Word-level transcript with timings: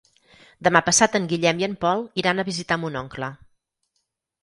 Demà 0.67 0.81
passat 0.87 1.17
en 1.19 1.27
Guillem 1.35 1.63
i 1.63 1.69
en 1.69 1.77
Pol 1.87 2.03
iran 2.25 2.41
a 2.41 2.49
visitar 2.51 2.81
mon 2.87 3.01
oncle. 3.07 3.33